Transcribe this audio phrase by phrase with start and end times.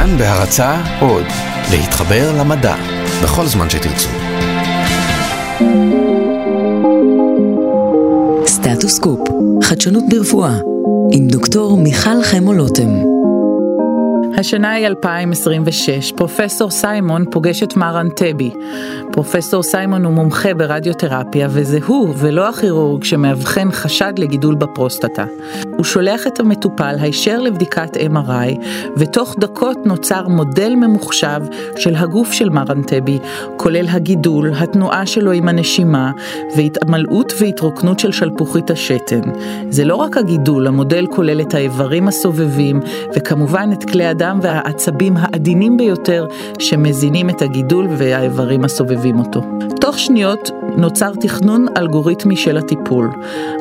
[0.00, 1.24] כאן בהרצה עוד,
[1.70, 2.74] להתחבר למדע,
[3.22, 4.08] בכל זמן שתרצו.
[8.46, 9.20] סטטוס קופ,
[9.62, 10.58] חדשנות ברפואה,
[11.12, 13.10] עם דוקטור מיכל חמו לוטם.
[14.38, 18.50] השנה היא 2026, פרופסור סיימון פוגש את מר אנטבי.
[19.12, 25.24] פרופסור סיימון הוא מומחה ברדיותרפיה, וזה הוא ולא הכירורג שמאבחן חשד לגידול בפרוסטטה.
[25.80, 28.64] הוא שולח את המטופל הישר לבדיקת MRI,
[28.96, 31.40] ותוך דקות נוצר מודל ממוחשב
[31.76, 33.18] של הגוף של מר אנטבי,
[33.56, 36.12] כולל הגידול, התנועה שלו עם הנשימה,
[36.56, 39.20] והתעמלאות והתרוקנות של שלפוחית השתן.
[39.70, 42.80] זה לא רק הגידול, המודל כולל את האיברים הסובבים,
[43.16, 46.26] וכמובן את כלי הדם והעצבים העדינים ביותר
[46.58, 49.42] שמזינים את הגידול והאיברים הסובבים אותו.
[49.80, 53.10] תוך שניות נוצר תכנון אלגוריתמי של הטיפול.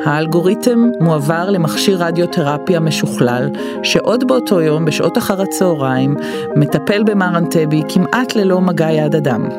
[0.06, 3.50] האלגוריתם מועבר למכשיר רדיותרפיה משוכלל,
[3.84, 6.16] שעוד באותו יום, בשעות אחר הצהריים,
[6.56, 9.50] מטפל במר אנטבי כמעט ללא מגע יד אדם.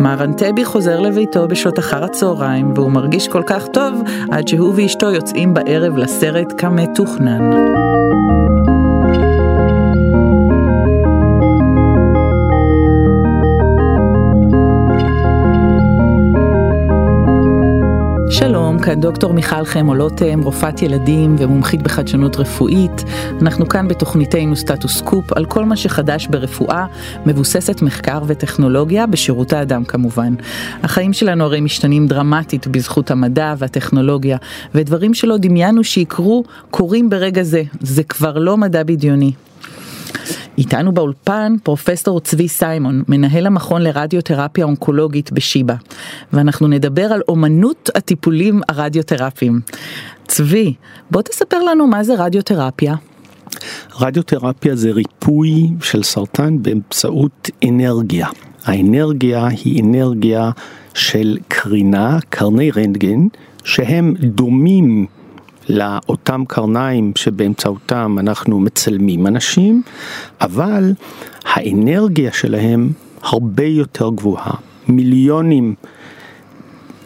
[0.00, 5.10] מר אנטבי חוזר לביתו בשעות אחר הצהריים, והוא מרגיש כל כך טוב עד שהוא ואשתו
[5.10, 7.50] יוצאים בערב לסרט כמתוכנן.
[18.84, 23.04] כאן דוקטור מיכל חמו לוטם, רופאת ילדים ומומחית בחדשנות רפואית.
[23.42, 26.86] אנחנו כאן בתוכניתנו סטטוס קופ על כל מה שחדש ברפואה,
[27.26, 30.34] מבוססת מחקר וטכנולוגיה, בשירות האדם כמובן.
[30.82, 34.36] החיים שלנו הרי משתנים דרמטית בזכות המדע והטכנולוגיה,
[34.74, 37.62] ודברים שלא דמיינו שיקרו, קורים ברגע זה.
[37.80, 39.32] זה כבר לא מדע בדיוני.
[40.58, 45.74] איתנו באולפן פרופסור צבי סיימון, מנהל המכון לרדיותרפיה אונקולוגית בשיבא,
[46.32, 49.60] ואנחנו נדבר על אומנות הטיפולים הרדיותרפיים.
[50.26, 50.74] צבי,
[51.10, 52.94] בוא תספר לנו מה זה רדיותרפיה.
[54.00, 58.26] רדיותרפיה זה ריפוי של סרטן באמצעות אנרגיה.
[58.64, 60.50] האנרגיה היא אנרגיה
[60.94, 63.26] של קרינה, קרני רנטגן,
[63.64, 65.06] שהם דומים
[65.70, 69.82] לאותם קרניים שבאמצעותם אנחנו מצלמים אנשים,
[70.40, 70.92] אבל
[71.44, 72.92] האנרגיה שלהם
[73.22, 74.54] הרבה יותר גבוהה.
[74.88, 75.74] מיליונים,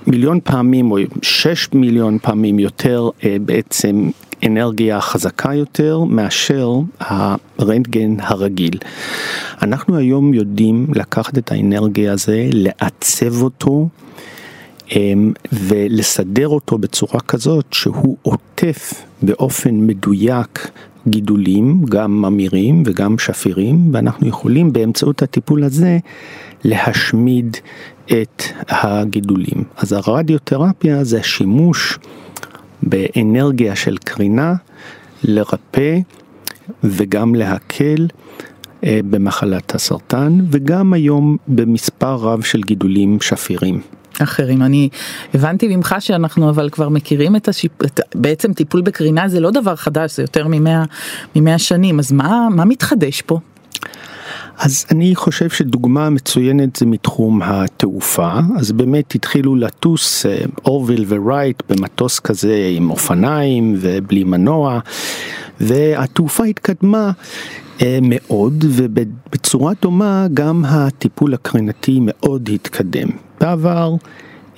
[0.06, 4.10] מיליון פעמים או שש מיליון פעמים יותר אה, בעצם
[4.47, 6.70] אנרגיה חזקה יותר מאשר
[7.00, 8.78] הרנטגן הרגיל.
[9.62, 13.88] אנחנו היום יודעים לקחת את האנרגיה הזה, לעצב אותו.
[14.93, 20.71] אמ, ולסדר אותו בצורה כזאת שהוא עוטף באופן מדויק
[21.09, 25.99] גידולים, גם ממירים וגם שפירים, ואנחנו יכולים באמצעות הטיפול הזה
[26.65, 27.56] להשמיד
[28.06, 29.65] את הגידולים.
[29.77, 31.99] אז הרדיותרפיה זה שימוש
[32.83, 34.55] באנרגיה של קרינה
[35.25, 35.99] לרפא
[36.84, 38.06] וגם להקל
[38.84, 43.81] אה, במחלת הסרטן, וגם היום במספר רב של גידולים שפירים.
[44.22, 44.62] אחרים.
[44.62, 44.88] אני
[45.34, 47.72] הבנתי ממך שאנחנו אבל כבר מכירים את, השיפ...
[47.84, 50.84] את בעצם טיפול בקרינה זה לא דבר חדש, זה יותר ממאה,
[51.36, 53.38] ממאה שנים, אז מה, מה מתחדש פה?
[54.59, 61.62] אז אני חושב שדוגמה מצוינת זה מתחום התעופה, אז באמת התחילו לטוס אה, אורוויל ורייט
[61.69, 64.81] במטוס כזה עם אופניים ובלי מנוע,
[65.60, 67.10] והתעופה התקדמה
[67.82, 73.09] אה, מאוד, ובצורה דומה גם הטיפול הקרינתי מאוד התקדם.
[73.41, 73.94] בעבר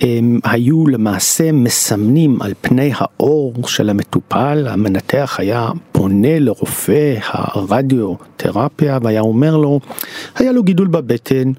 [0.01, 9.21] הם היו למעשה מסמנים על פני האור של המטופל, המנתח היה פונה לרופא הרדיותרפיה והיה
[9.21, 9.79] אומר לו,
[10.35, 11.51] היה לו גידול בבטן,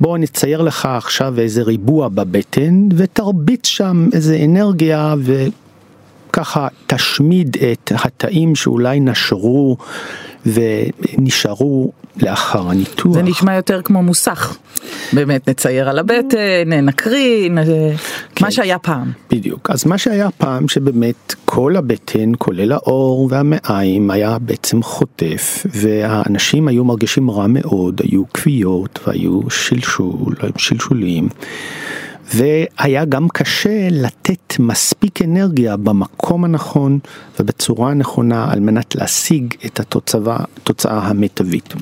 [0.00, 5.14] בוא נצייר לך עכשיו איזה ריבוע בבטן ותרביץ שם איזה אנרגיה
[6.28, 9.76] וככה תשמיד את התאים שאולי נשרו
[10.46, 13.14] ונשארו לאחר הניתוח.
[13.14, 14.56] זה נשמע יותר כמו מוסך.
[15.12, 17.58] באמת נצייר על הבטן, נקרין,
[18.34, 19.12] כן, מה שהיה פעם.
[19.30, 26.68] בדיוק, אז מה שהיה פעם שבאמת כל הבטן, כולל האור והמעיים, היה בעצם חוטף, והאנשים
[26.68, 31.28] היו מרגישים רע מאוד, היו כוויות והיו שלשול, שלשולים.
[32.34, 36.98] והיה גם קשה לתת מספיק אנרגיה במקום הנכון
[37.40, 41.74] ובצורה הנכונה על מנת להשיג את התוצאה המיטבית.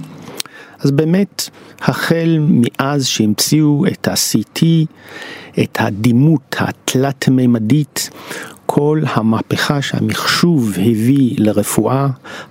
[0.80, 1.48] אז באמת,
[1.80, 4.62] החל מאז שהמציאו את ה-CT,
[5.62, 8.10] את הדימות התלת-ממדית,
[8.72, 12.06] כל המהפכה שהמחשוב הביא לרפואה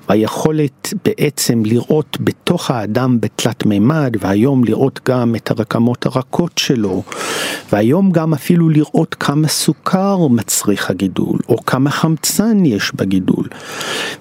[0.09, 7.03] והיכולת בעצם לראות בתוך האדם בתלת מימד והיום לראות גם את הרקמות הרכות שלו
[7.71, 13.47] והיום גם אפילו לראות כמה סוכר מצריך הגידול או כמה חמצן יש בגידול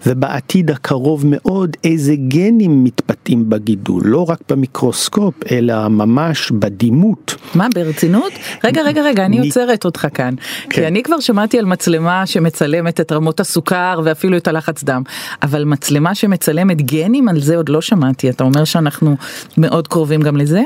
[0.06, 7.34] ובעתיד הקרוב מאוד איזה גנים מתבטאים בגידול לא רק במיקרוסקופ אלא ממש בדימות.
[7.54, 8.32] מה ברצינות?
[8.64, 10.70] רגע רגע רגע אני עוצרת אותך כאן כן.
[10.70, 15.02] כי אני כבר שמעתי על מצלמה שמצלמת את רמות הסוכר ואפילו את הלחץ דם
[15.42, 19.16] אבל מצלמה שמצלמת גנים על זה עוד לא שמעתי אתה אומר שאנחנו
[19.58, 20.62] מאוד קרובים גם לזה?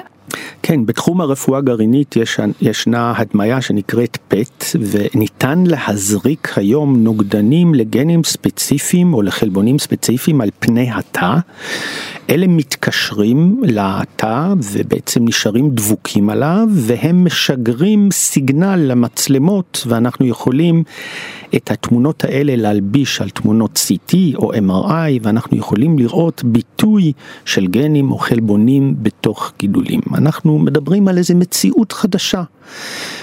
[0.63, 9.15] כן, בתחום הרפואה הגרעינית יש, ישנה הדמיה שנקראת PET וניתן להזריק היום נוגדנים לגנים ספציפיים
[9.15, 11.37] או לחלבונים ספציפיים על פני התא.
[12.31, 20.83] אלה מתקשרים לתא ובעצם נשארים דבוקים עליו והם משגרים סיגנל למצלמות ואנחנו יכולים
[21.57, 27.13] את התמונות האלה להלביש על תמונות CT או MRI ואנחנו יכולים לראות ביטוי
[27.45, 30.01] של גנים או חלבונים בתוך גידולים.
[30.15, 32.43] אנחנו מדברים על איזה מציאות חדשה.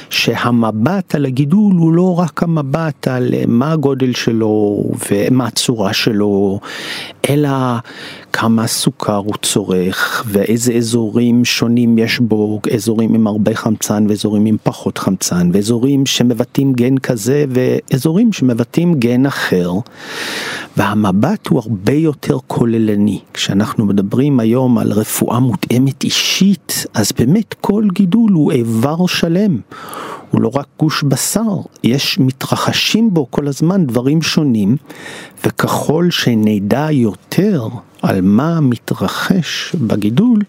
[0.09, 6.59] שהמבט על הגידול הוא לא רק המבט על מה הגודל שלו ומה הצורה שלו,
[7.29, 7.49] אלא
[8.33, 14.57] כמה סוכר הוא צורך ואיזה אזורים שונים יש בו, אזורים עם הרבה חמצן ואזורים עם
[14.63, 19.71] פחות חמצן, ואזורים שמבטאים גן כזה ואזורים שמבטאים גן אחר.
[20.77, 23.19] והמבט הוא הרבה יותר כוללני.
[23.33, 29.59] כשאנחנו מדברים היום על רפואה מותאמת אישית, אז באמת כל גידול הוא איבר שלם.
[30.31, 34.77] הוא לא רק גוש בשר, יש, מתרחשים בו כל הזמן דברים שונים,
[35.45, 37.67] וככל שנדע יותר
[38.01, 40.39] על מה מתרחש בגידול,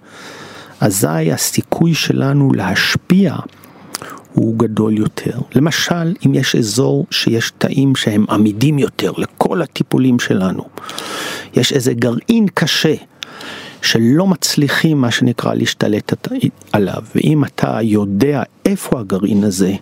[0.81, 3.37] אזי הסיכוי שלנו להשפיע
[4.33, 5.39] הוא גדול יותר.
[5.55, 10.65] למשל, אם יש אזור שיש תאים שהם עמידים יותר לכל הטיפולים שלנו,
[11.55, 12.95] יש איזה גרעין קשה
[13.83, 16.13] שלא מצליחים מה שנקרא להשתלט
[16.73, 19.75] עליו, ואם אתה יודע איפה הגרעין הזה,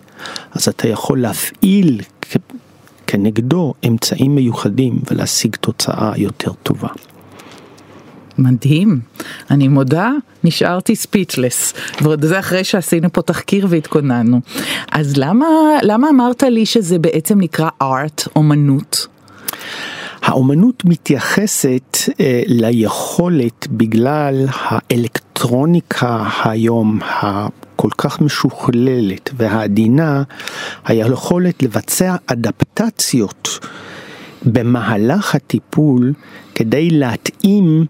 [0.51, 2.01] אז אתה יכול להפעיל
[3.07, 6.87] כנגדו אמצעים מיוחדים ולהשיג תוצאה יותר טובה.
[8.37, 8.99] מדהים,
[9.51, 10.11] אני מודה,
[10.43, 14.41] נשארתי ספיצ'לס, ועוד זה אחרי שעשינו פה תחקיר והתכוננו.
[14.91, 15.47] אז למה,
[15.83, 19.07] למה אמרת לי שזה בעצם נקרא ארט, אומנות?
[20.21, 30.23] האומנות מתייחסת אה, ליכולת בגלל האלקטרוניקה היום הכל כך משוכללת והעדינה,
[30.85, 33.59] היכולת לבצע אדפטציות
[34.45, 36.13] במהלך הטיפול
[36.55, 37.85] כדי להתאים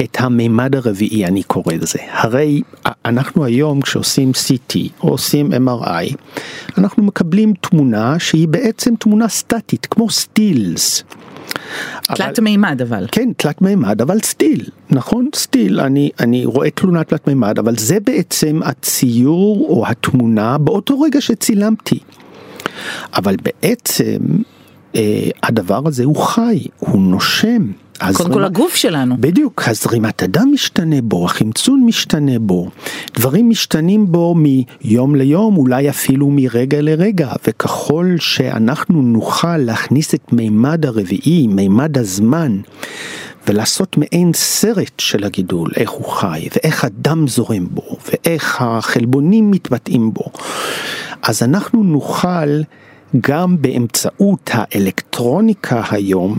[0.00, 1.98] את המימד הרביעי אני קורא לזה.
[2.10, 2.62] הרי
[3.04, 6.14] אנחנו היום כשעושים CT או עושים MRI,
[6.78, 11.04] אנחנו מקבלים תמונה שהיא בעצם תמונה סטטית כמו סטילס.
[12.02, 13.06] תלת מימד אבל.
[13.12, 15.28] כן, תלת מימד, אבל סטיל, נכון?
[15.34, 21.20] סטיל, אני, אני רואה תלונה תלת מימד, אבל זה בעצם הציור או התמונה באותו רגע
[21.20, 21.98] שצילמתי.
[23.14, 24.18] אבל בעצם
[24.94, 27.62] אה, הדבר הזה הוא חי, הוא נושם.
[28.14, 29.16] קודם כל הגוף שלנו.
[29.20, 32.70] בדיוק, הזרימת הדם משתנה בו, החמצון משתנה בו,
[33.14, 40.86] דברים משתנים בו מיום ליום, אולי אפילו מרגע לרגע, וככל שאנחנו נוכל להכניס את מימד
[40.86, 42.58] הרביעי, מימד הזמן,
[43.48, 50.12] ולעשות מעין סרט של הגידול, איך הוא חי, ואיך הדם זורם בו, ואיך החלבונים מתבטאים
[50.12, 50.24] בו,
[51.22, 52.60] אז אנחנו נוכל
[53.20, 56.36] גם באמצעות האלקטרוניקה היום,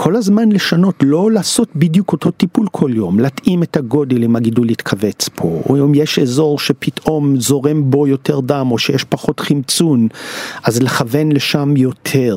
[0.00, 4.70] כל הזמן לשנות, לא לעשות בדיוק אותו טיפול כל יום, להתאים את הגודל אם הגידול
[4.70, 10.08] יתכווץ פה, או אם יש אזור שפתאום זורם בו יותר דם, או שיש פחות חמצון,
[10.64, 12.36] אז לכוון לשם יותר,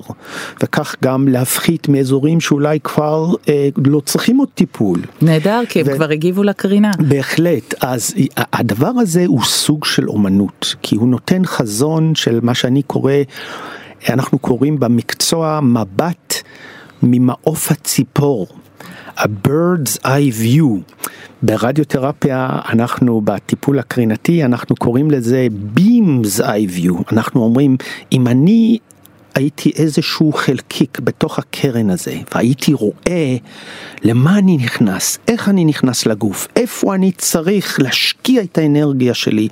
[0.64, 5.00] וכך גם להפחית מאזורים שאולי כבר אה, לא צריכים עוד טיפול.
[5.22, 5.96] נהדר, כי הם ו...
[5.96, 6.92] כבר הגיבו לקרינה.
[7.00, 12.82] בהחלט, אז הדבר הזה הוא סוג של אומנות, כי הוא נותן חזון של מה שאני
[12.82, 13.14] קורא,
[14.10, 16.31] אנחנו קוראים במקצוע מבט
[17.04, 18.48] ממעוף הציפור,
[19.18, 20.96] a bird's eye view.
[21.44, 27.78] ברדיותרפיה אנחנו בטיפול הקרינתי אנחנו קוראים לזה beam's eye view אנחנו אומרים
[28.12, 28.78] אם אני
[29.36, 33.38] הייתי איזשהו חלקיק בתוך הקרן הזה והייתי רואה
[34.04, 39.48] למה אני נכנס, איך אני נכנס לגוף, איפה אני צריך להשקיע את האנרגיה שלי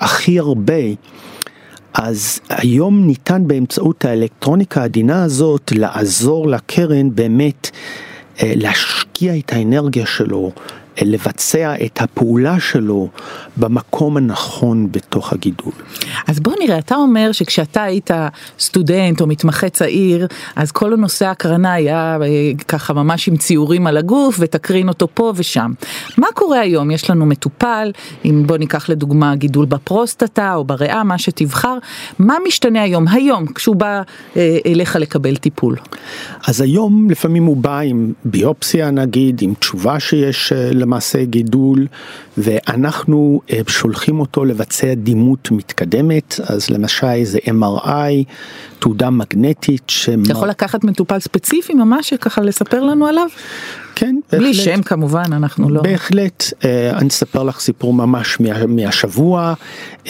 [0.00, 0.74] הכי הרבה
[1.98, 7.70] אז היום ניתן באמצעות האלקטרוניקה העדינה הזאת לעזור לקרן באמת
[8.42, 10.52] אה, להשקיע את האנרגיה שלו
[11.02, 13.08] לבצע את הפעולה שלו
[13.56, 15.72] במקום הנכון בתוך הגידול.
[16.26, 18.10] אז בוא נראה, אתה אומר שכשאתה היית
[18.58, 20.26] סטודנט או מתמחה צעיר,
[20.56, 22.26] אז כל הנושא ההקרנה היה אה,
[22.68, 25.72] ככה ממש עם ציורים על הגוף ותקרין אותו פה ושם.
[26.18, 26.90] מה קורה היום?
[26.90, 27.92] יש לנו מטופל,
[28.24, 31.78] אם בוא ניקח לדוגמה גידול בפרוסטטה או בריאה, מה שתבחר,
[32.18, 34.02] מה משתנה היום, היום, כשהוא בא
[34.36, 35.76] אה, אליך לקבל טיפול?
[36.46, 41.86] אז היום לפעמים הוא בא עם ביופסיה נגיד, עם תשובה שיש אה, למעשה גידול,
[42.38, 48.24] ואנחנו אה, שולחים אותו לבצע דימות מתקדמת, אז למשל זה MRI,
[48.78, 49.82] תעודה מגנטית.
[49.86, 50.22] שמר...
[50.22, 53.28] אתה יכול לקחת מטופל ספציפי ממש, ככה לספר לנו עליו?
[53.94, 54.40] כן, בהחלט.
[54.40, 55.82] בלי שם כמובן, אנחנו לא...
[55.82, 58.38] בהחלט, אה, אני אספר לך סיפור ממש
[58.68, 59.54] מהשבוע,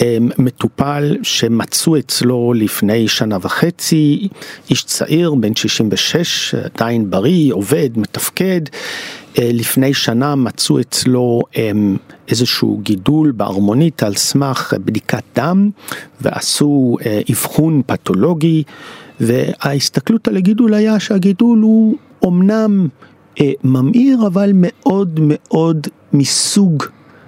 [0.01, 4.27] אה, מטופל שמצאו אצלו לפני שנה וחצי,
[4.69, 8.61] איש צעיר, בן 66, עדיין בריא, עובד, מתפקד.
[9.39, 11.41] אה, לפני שנה מצאו אצלו
[12.27, 15.69] איזשהו גידול בהרמונית על סמך בדיקת דם
[16.21, 16.97] ועשו
[17.31, 18.63] אבחון פתולוגי
[19.19, 22.87] וההסתכלות על הגידול היה שהגידול הוא אמנם
[23.41, 26.83] אה, ממאיר אבל מאוד מאוד מסוג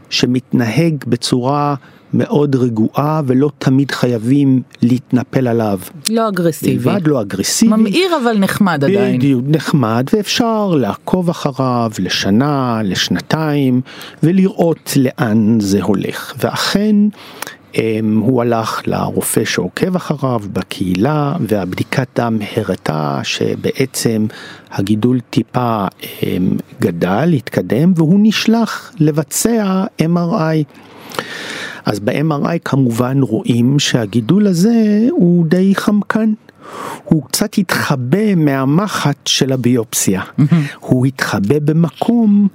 [0.10, 1.76] שמתנהג בצורה
[2.14, 5.80] מאוד רגועה ולא תמיד חייבים להתנפל עליו.
[6.10, 6.78] לא אגרסיבי.
[6.78, 7.72] בלבד לא אגרסיבי.
[7.76, 9.18] ממאיר אבל נחמד עדיין.
[9.18, 13.82] בדיוק, נחמד ואפשר לעקוב אחריו לשנה, לשנתיים
[14.24, 16.34] ולראות לאן זה הולך.
[16.38, 16.96] ואכן
[17.76, 24.26] אמ, הוא הלך לרופא שעוקב אחריו בקהילה והבדיקת דם הראתה שבעצם
[24.72, 25.86] הגידול טיפה
[26.24, 30.64] אמ, גדל, התקדם והוא נשלח לבצע MRI.
[31.90, 36.34] אז ב-MRI כמובן רואים שהגידול הזה הוא די חמקן.
[37.04, 40.22] הוא קצת התחבא מהמחט של הביופסיה.
[40.80, 42.48] הוא התחבא במקום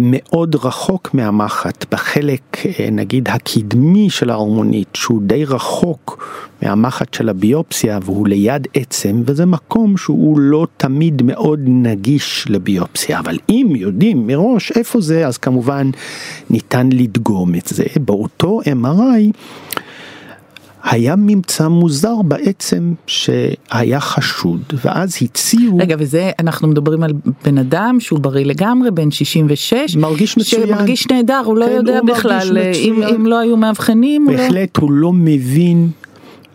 [0.00, 6.24] מאוד רחוק מהמחט, בחלק אה, נגיד הקדמי של ההרמונית, שהוא די רחוק
[6.62, 13.38] מהמחט של הביופסיה והוא ליד עצם, וזה מקום שהוא לא תמיד מאוד נגיש לביופסיה, אבל
[13.48, 15.90] אם יודעים מראש איפה זה, אז כמובן
[16.50, 17.84] ניתן לדגום את זה.
[18.00, 19.32] באותו MRI
[20.90, 25.78] היה ממצא מוזר בעצם שהיה חשוד, ואז הציעו...
[25.78, 27.12] רגע, וזה, אנחנו מדברים על
[27.44, 29.96] בן אדם שהוא בריא לגמרי, בן 66.
[29.96, 30.66] מרגיש מצוין.
[30.66, 34.26] שמרגיש נהדר, הוא לא כן, יודע הוא בכלל, אם, אם לא היו מאבחנים.
[34.26, 34.96] בהחלט, הוא לא...
[34.96, 35.90] הוא לא מבין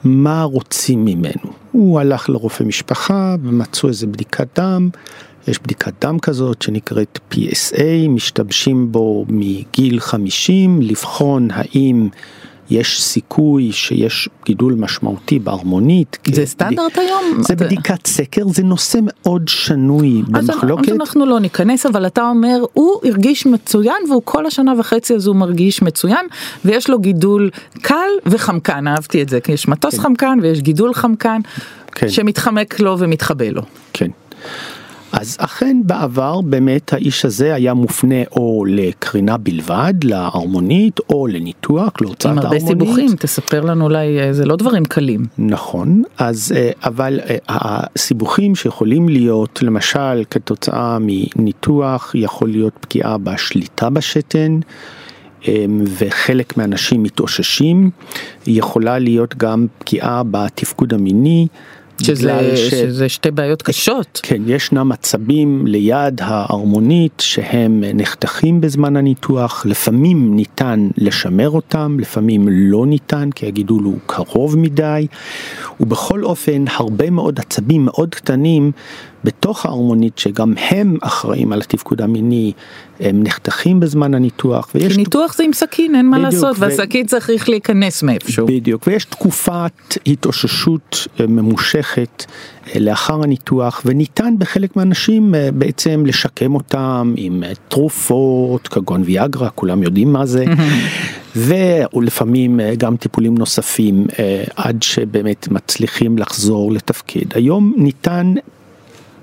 [0.03, 1.51] מה רוצים ממנו.
[1.71, 4.89] הוא הלך לרופא משפחה ומצאו איזה בדיקת דם.
[5.47, 12.09] יש בדיקת דם כזאת שנקראת PSA, משתמשים בו מגיל 50, לבחון האם
[12.71, 16.17] יש סיכוי שיש גידול משמעותי בהרמונית.
[16.33, 17.43] זה סטנדרט היום?
[17.43, 17.55] זה.
[17.55, 20.89] בדיקת סקר, זה נושא מאוד שנוי במחלוקת.
[20.89, 25.33] אז אנחנו לא ניכנס, אבל אתה אומר, הוא הרגיש מצוין והוא כל השנה וחצי הזו
[25.33, 26.25] מרגיש מצוין,
[26.65, 27.49] ויש לו גידול
[27.81, 30.01] קל וחמקן, אהבתי את זה, כי יש מטוס כן.
[30.01, 31.41] חמקן ויש גידול חמקן,
[31.91, 32.09] כן.
[32.09, 33.61] שמתחמק לו ומתחבא לו.
[33.93, 34.09] כן.
[35.11, 42.25] אז אכן בעבר באמת האיש הזה היה מופנה או לקרינה בלבד, להרמונית, או לניתוח, להוצאת
[42.25, 42.61] ההרמונית.
[42.61, 45.25] עם הרבה סיבוכים, תספר לנו אולי, אה, זה לא דברים קלים.
[45.37, 53.89] נכון, אז אה, אבל אה, הסיבוכים שיכולים להיות, למשל כתוצאה מניתוח, יכול להיות פגיעה בשליטה
[53.89, 54.59] בשתן.
[55.97, 57.89] וחלק מהאנשים מתאוששים,
[58.47, 61.47] יכולה להיות גם פגיעה בתפקוד המיני,
[62.05, 62.69] שזה, ש...
[62.69, 64.19] שזה שתי בעיות קשות.
[64.23, 72.85] כן, ישנם מצבים ליד ההרמונית שהם נחתכים בזמן הניתוח, לפעמים ניתן לשמר אותם, לפעמים לא
[72.85, 75.07] ניתן כי הגידול הוא קרוב מדי,
[75.79, 78.71] ובכל אופן הרבה מאוד עצבים מאוד קטנים
[79.23, 82.51] בתוך ההרמונית שגם הם אחראים על התפקוד המיני,
[83.01, 84.69] הם נחתכים בזמן הניתוח.
[84.75, 86.61] ויש כי ניתוח זה עם סכין, אין מה לעשות, ו...
[86.61, 88.47] והסכין צריך להיכנס מאיפשהו.
[88.47, 92.25] בדיוק, ויש תקופת התאוששות אה, ממושכת
[92.75, 99.83] אה, לאחר הניתוח, וניתן בחלק מהאנשים אה, בעצם לשקם אותם עם תרופות, כגון ויאגרה, כולם
[99.83, 100.45] יודעים מה זה.
[101.35, 104.05] ולפעמים גם טיפולים נוספים
[104.55, 107.33] עד שבאמת מצליחים לחזור לתפקיד.
[107.35, 108.33] היום ניתן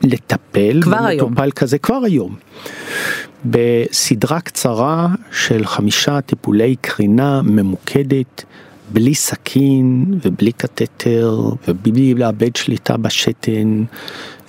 [0.02, 2.36] לטפל במטופל כזה כבר היום.
[3.44, 8.44] בסדרה קצרה של חמישה טיפולי קרינה ממוקדת,
[8.92, 13.84] בלי סכין ובלי קתטר ובלי לאבד שליטה בשתן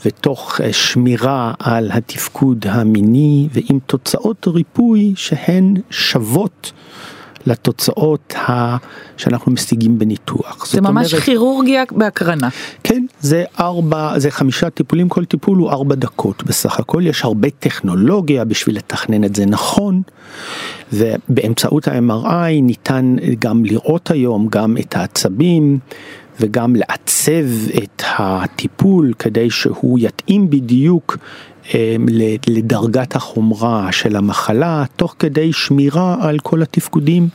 [0.06, 6.72] ותוך אה, שמירה על התפקוד המיני ועם תוצאות ריפוי שהן שוות
[7.50, 8.78] לתוצאות ה...
[9.18, 10.68] שאנחנו משיגים בניתוח.
[10.72, 12.50] זה ממש אומרת, כירורגיה בהקרנה.
[12.84, 17.50] כן, זה ארבע, זה חמישה טיפולים, כל טיפול הוא ארבע דקות בסך הכל, יש הרבה
[17.60, 20.02] טכנולוגיה בשביל לתכנן את זה נכון,
[20.94, 25.80] ובאמצעות ה-MRI ניתן גם לראות היום גם את העצבים.
[26.42, 31.18] וגם לעצב את הטיפול כדי שהוא יתאים בדיוק
[32.48, 37.28] לדרגת החומרה של המחלה, תוך כדי שמירה על כל התפקודים.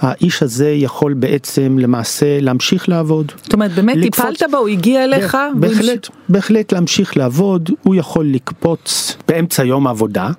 [0.00, 3.32] האיש הזה יכול בעצם למעשה להמשיך לעבוד.
[3.42, 5.36] זאת אומרת, באמת לקפוץ, טיפלת בו, הוא הגיע אליך?
[5.54, 10.30] בהחלט, בהחלט להמשיך לעבוד, הוא יכול לקפוץ באמצע יום העבודה.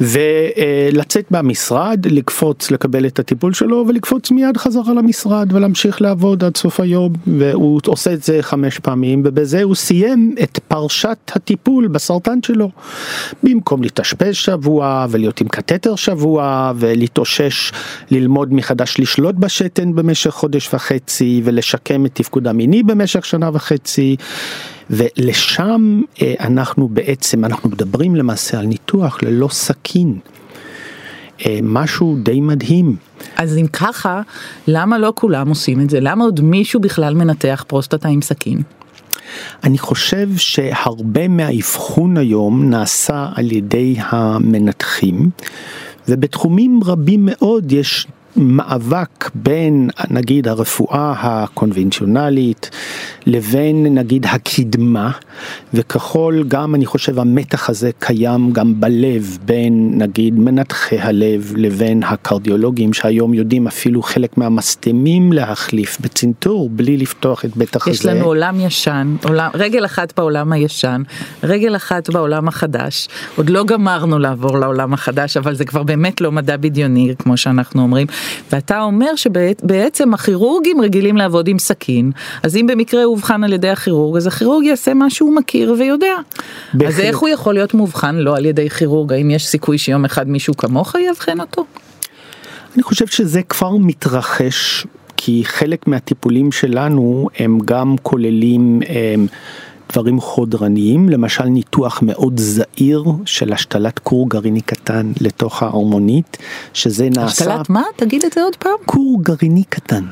[0.00, 6.80] ולצאת מהמשרד, לקפוץ לקבל את הטיפול שלו ולקפוץ מיד חזרה למשרד ולהמשיך לעבוד עד סוף
[6.80, 12.70] היום והוא עושה את זה חמש פעמים ובזה הוא סיים את פרשת הטיפול בסרטן שלו.
[13.42, 17.72] במקום להתאשפז שבוע ולהיות עם קתטר שבוע ולהתאושש
[18.10, 24.16] ללמוד מחדש לשלוט בשתן במשך חודש וחצי ולשקם את תפקוד המיני במשך שנה וחצי.
[24.90, 30.18] ולשם אה, אנחנו בעצם, אנחנו מדברים למעשה על ניתוח ללא סכין.
[31.46, 32.96] אה, משהו די מדהים.
[33.36, 34.22] אז אם ככה,
[34.66, 36.00] למה לא כולם עושים את זה?
[36.00, 38.62] למה עוד מישהו בכלל מנתח פרוסטטה עם סכין?
[39.64, 45.30] אני חושב שהרבה מהאבחון היום נעשה על ידי המנתחים,
[46.08, 52.70] ובתחומים רבים מאוד יש מאבק בין נגיד הרפואה הקונבנציונלית
[53.26, 55.10] לבין נגיד הקדמה
[55.74, 62.92] וככל גם אני חושב המתח הזה קיים גם בלב בין נגיד מנתחי הלב לבין הקרדיולוגים
[62.92, 67.90] שהיום יודעים אפילו חלק מהמסתמים להחליף בצנתור בלי לפתוח את בית החזה.
[67.90, 71.02] יש לנו עולם ישן, עולם, רגל אחת בעולם הישן,
[71.42, 76.32] רגל אחת בעולם החדש, עוד לא גמרנו לעבור לעולם החדש אבל זה כבר באמת לא
[76.32, 78.06] מדע בדיוני כמו שאנחנו אומרים.
[78.52, 82.10] ואתה אומר שבעצם הכירורגים רגילים לעבוד עם סכין,
[82.42, 86.14] אז אם במקרה הוא אובחן על ידי הכירורג, אז הכירורג יעשה מה שהוא מכיר ויודע.
[86.74, 86.94] בהחלט.
[86.94, 89.12] אז איך הוא יכול להיות מאובחן לא על ידי כירורג?
[89.12, 91.64] האם יש סיכוי שיום אחד מישהו כמוך יאבחן אותו?
[92.74, 98.80] אני חושב שזה כבר מתרחש, כי חלק מהטיפולים שלנו הם גם כוללים...
[98.88, 99.26] הם,
[99.94, 106.36] דברים חודרניים, למשל ניתוח מאוד זעיר של השתלת כור גרעיני קטן לתוך ההרמונית,
[106.72, 107.24] שזה נעשה...
[107.24, 107.82] השתלת מה?
[107.96, 108.72] תגיד את זה עוד פעם.
[108.84, 110.04] כור גרעיני קטן.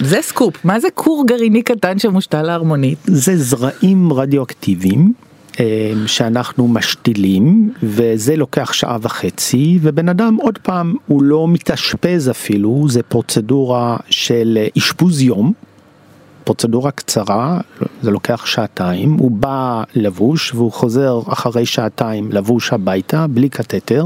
[0.00, 2.98] זה סקופ, מה זה כור גרעיני קטן שמושתל להרמונית?
[3.04, 5.12] זה זרעים רדיואקטיביים.
[5.60, 12.86] אה, שאנחנו משתילים וזה לוקח שעה וחצי ובן אדם עוד פעם הוא לא מתאשפז אפילו
[12.88, 15.52] זה פרוצדורה של אשפוז יום
[16.48, 17.60] פרוצדורה קצרה,
[18.02, 24.04] זה לוקח שעתיים, הוא בא לבוש והוא חוזר אחרי שעתיים לבוש הביתה בלי קתטר,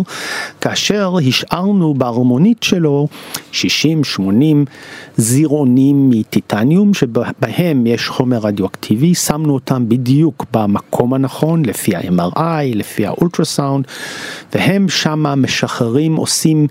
[0.60, 3.08] כאשר השארנו בהרמונית שלו
[3.52, 3.56] 60-80
[5.16, 13.84] זירונים מטיטניום שבהם יש חומר רדיואקטיבי, שמנו אותם בדיוק במקום הנכון לפי ה-MRI, לפי האולטרסאונד,
[14.54, 16.66] והם שמה משחררים, עושים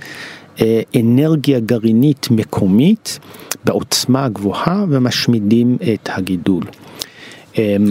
[0.62, 3.20] אה, אנרגיה גרעינית מקומית
[3.66, 6.64] בעוצמה גבוהה ומשמידים את הגידול.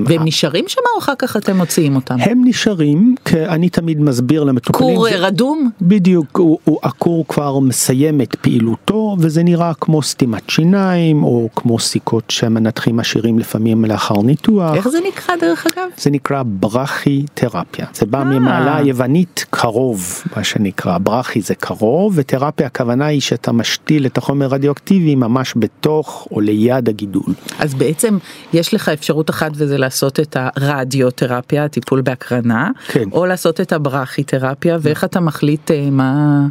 [0.06, 2.16] והם נשארים שם או אחר כך אתם מוציאים אותם?
[2.20, 4.96] הם נשארים, כי אני תמיד מסביר למטופלים.
[4.96, 5.70] כור רדום?
[5.82, 11.78] בדיוק, הוא, הוא, הכור כבר מסיים את פעילותו וזה נראה כמו סתימת שיניים או כמו
[11.78, 14.74] סיכות שמנתחים משאירים לפעמים לאחר ניתוח.
[14.74, 15.88] איך זה נקרא דרך אגב?
[15.96, 22.66] זה נקרא ברכי תרפיה, זה בא ממעלה היוונית קרוב, מה שנקרא, ברכי זה קרוב ותרפיה
[22.66, 27.34] הכוונה היא שאתה משתיל את החומר רדיואקטיבי ממש בתוך או ליד הגידול.
[27.58, 28.18] אז בעצם
[28.52, 33.08] יש לך אפשרות אחת וזה לעשות את הרדיותרפיה, הטיפול בהקרנה, כן.
[33.12, 36.46] או לעשות את הברכיתרפיה, ואיך אתה מחליט אה, מה...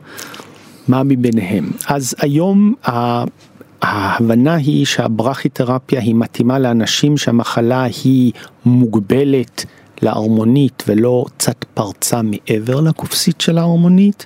[0.87, 1.71] מה מביניהם.
[1.87, 2.73] אז היום
[3.81, 8.31] ההבנה היא שהברכיתרפיה היא מתאימה לאנשים שהמחלה היא
[8.65, 9.65] מוגבלת
[10.01, 14.25] להרמונית ולא קצת פרצה מעבר לקופסית של ההרמונית,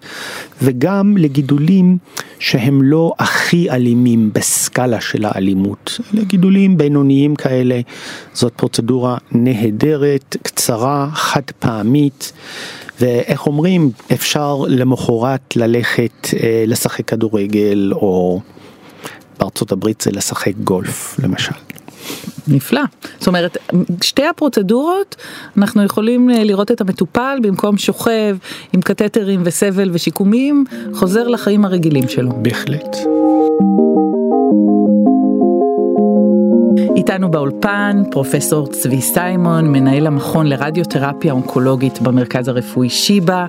[0.61, 1.97] וגם לגידולים
[2.39, 7.81] שהם לא הכי אלימים בסקאלה של האלימות, אלה גידולים בינוניים כאלה,
[8.33, 12.33] זאת פרוצדורה נהדרת, קצרה, חד פעמית.
[12.99, 18.41] ואיך אומרים, אפשר למחרת ללכת אה, לשחק כדורגל, או
[19.39, 21.72] בארצות הברית זה לשחק גולף למשל.
[22.47, 22.81] נפלא.
[23.19, 23.57] זאת אומרת,
[24.01, 25.15] שתי הפרוצדורות,
[25.57, 28.37] אנחנו יכולים אה, לראות את המטופל במקום שוכב
[28.73, 32.31] עם קתטרים וסבל ושיקומים, חוזר לחיים הרגילים שלו.
[32.41, 32.97] בהחלט.
[37.13, 43.45] איתנו באולפן פרופסור צבי סיימון, מנהל המכון לרדיותרפיה אונקולוגית במרכז הרפואי שיבא,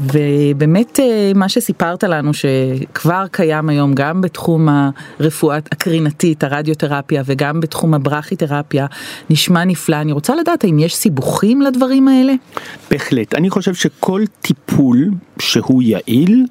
[0.00, 4.68] ובאמת אה, מה שסיפרת לנו שכבר קיים היום גם בתחום
[5.20, 8.86] הרפואה הקרינתית, הרדיותרפיה וגם בתחום הברכיתרפיה,
[9.30, 9.96] נשמע נפלא.
[9.96, 12.32] אני רוצה לדעת האם יש סיבוכים לדברים האלה?
[12.90, 13.34] בהחלט.
[13.34, 16.46] אני חושב שכל טיפול שהוא יעיל,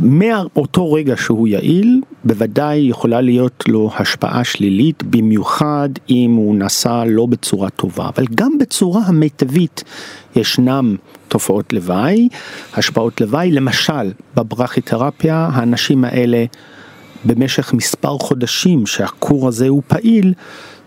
[0.00, 7.26] מאותו רגע שהוא יעיל, בוודאי יכולה להיות לו השפעה שלילית, במיוחד אם הוא נעשה לא
[7.26, 9.84] בצורה טובה, אבל גם בצורה המיטבית
[10.36, 10.96] ישנם
[11.28, 12.28] תופעות לוואי,
[12.74, 16.44] השפעות לוואי, למשל בברכיתרפיה האנשים האלה
[17.24, 20.34] במשך מספר חודשים שהכור הזה הוא פעיל,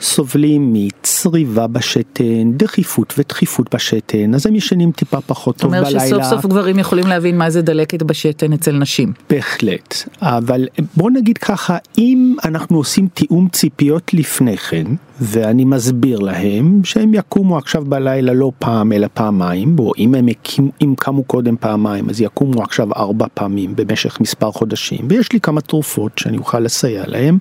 [0.01, 5.99] סובלים מצריבה בשתן, דחיפות ודחיפות בשתן, אז הם ישנים טיפה פחות טוב בלילה.
[5.99, 9.13] זאת אומרת שסוף סוף גברים יכולים להבין מה זה דלקת בשתן אצל נשים.
[9.29, 10.67] בהחלט, אבל
[10.97, 14.85] בוא נגיד ככה, אם אנחנו עושים תיאום ציפיות לפני כן,
[15.21, 20.69] ואני מסביר להם שהם יקומו עכשיו בלילה לא פעם אלא פעמיים, או אם הם הקים,
[20.81, 25.61] אם קמו קודם פעמיים אז יקומו עכשיו ארבע פעמים במשך מספר חודשים, ויש לי כמה
[25.61, 27.37] תרופות שאני אוכל לסייע להם,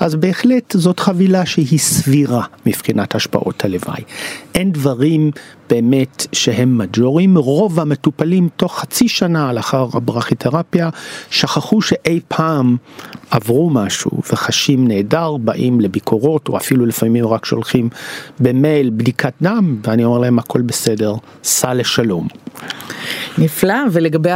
[0.00, 4.02] אז בהחלט זאת חבילה שהיא סבירה מבחינת השפעות הלוואי.
[4.54, 5.30] אין דברים
[5.72, 10.88] באמת שהם מג'ורים, רוב המטופלים תוך חצי שנה לאחר הברכיתרפיה
[11.30, 12.76] שכחו שאי פעם
[13.30, 17.88] עברו משהו וחשים נהדר, באים לביקורות או אפילו לפעמים רק שולחים
[18.40, 22.28] במייל בדיקת דם ואני אומר להם הכל בסדר, סע לשלום.
[23.38, 24.30] נפלא, ולגבי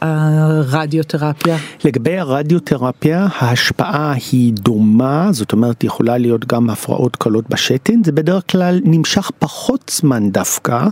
[0.00, 1.56] הרדיותרפיה?
[1.84, 8.42] לגבי הרדיותרפיה ההשפעה היא דומה, זאת אומרת יכולה להיות גם הפרעות קלות בשתן, זה בדרך
[8.50, 10.86] כלל נמשך פחות זמן דווקא.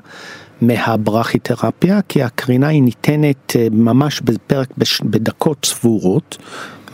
[0.61, 4.68] מהברכיתרפיה כי הקרינה היא ניתנת אה, ממש בפרק
[5.05, 6.38] בדקות סבורות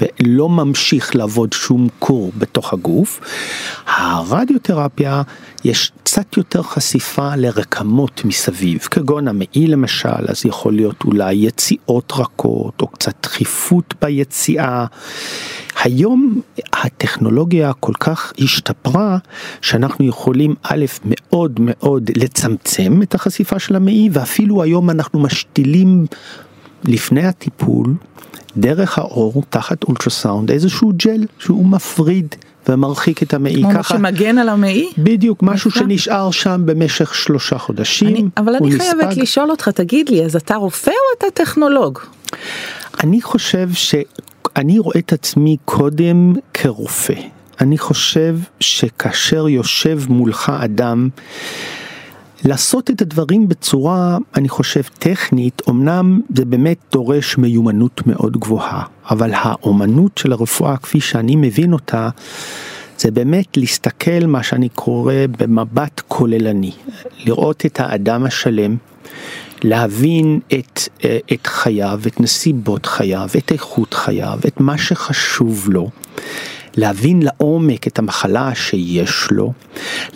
[0.01, 3.21] ולא ממשיך לעבוד שום קור בתוך הגוף.
[3.87, 5.23] הרדיותרפיה
[5.65, 12.83] יש קצת יותר חשיפה לרקמות מסביב, כגון המעי למשל, אז יכול להיות אולי יציאות רכות
[12.83, 14.87] או קצת דחיפות ביציאה.
[15.83, 16.41] היום
[16.87, 19.19] הטכנולוגיה כל כך השתפרה
[19.63, 26.07] שאנחנו יכולים א' מאוד מאוד לצמצם את החשיפה של המעי ואפילו היום אנחנו משתילים
[26.85, 27.95] לפני הטיפול
[28.57, 32.35] דרך האור תחת אולטרסאונד איזשהו ג'ל שהוא מפריד
[32.69, 33.83] ומרחיק את המעי ככה.
[33.83, 34.89] כמו שמגן על המעי?
[34.99, 38.09] בדיוק, משהו שנשאר שם במשך שלושה חודשים.
[38.09, 38.81] אני, אבל אני נספג.
[38.81, 41.99] חייבת לשאול אותך, תגיד לי, אז אתה רופא או אתה טכנולוג?
[43.05, 43.69] אני חושב
[44.57, 47.15] שאני רואה את עצמי קודם כרופא.
[47.61, 51.09] אני חושב שכאשר יושב מולך אדם
[52.45, 59.31] לעשות את הדברים בצורה, אני חושב, טכנית, אמנם זה באמת דורש מיומנות מאוד גבוהה, אבל
[59.35, 62.09] האומנות של הרפואה, כפי שאני מבין אותה,
[62.99, 66.73] זה באמת להסתכל מה שאני קורא במבט כוללני,
[67.25, 68.77] לראות את האדם השלם,
[69.63, 70.81] להבין את,
[71.33, 75.91] את חייו, את נסיבות חייו, את איכות חייו, את מה שחשוב לו.
[76.77, 79.53] להבין לעומק את המחלה שיש לו,